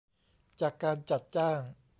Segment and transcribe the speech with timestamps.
[0.61, 1.61] จากการจัดจ้าง